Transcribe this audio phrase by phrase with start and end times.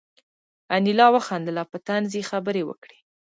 [0.75, 2.97] انیلا وخندل او په طنز یې خبرې وکړې